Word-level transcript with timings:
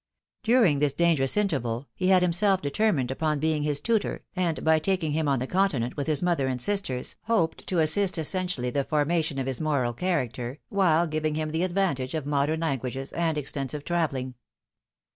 During 0.41 0.79
this 0.79 0.93
dangerous 0.93 1.37
interval 1.37 1.87
he 1.93 2.07
had 2.07 2.23
himself 2.23 2.59
determined 2.59 3.11
upon 3.11 3.37
being 3.37 3.61
his 3.61 3.79
tutor, 3.79 4.23
and, 4.35 4.63
by 4.63 4.79
taking 4.79 5.11
him 5.11 5.27
on 5.27 5.37
the 5.37 5.45
continent 5.45 5.95
with 5.95 6.07
his 6.07 6.23
mother 6.23 6.47
■and 6.47 6.59
sisters, 6.59 7.17
hoped 7.25 7.67
to 7.67 7.77
assist 7.77 8.17
essentially 8.17 8.71
the 8.71 8.83
formation 8.83 9.37
of 9.37 9.45
his 9.45 9.61
moral 9.61 9.93
character 9.93 10.57
while 10.69 11.05
giving 11.05 11.35
him 11.35 11.51
the 11.51 11.61
advantage 11.61 12.15
of 12.15 12.25
modern 12.25 12.61
languages 12.61 13.11
and 13.11 13.37
extensive 13.37 13.85
traveUing. 13.85 14.33